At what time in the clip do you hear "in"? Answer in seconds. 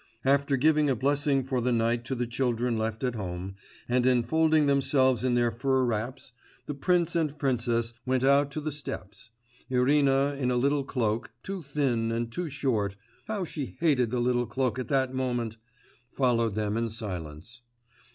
5.23-5.35, 10.39-10.49, 16.77-16.89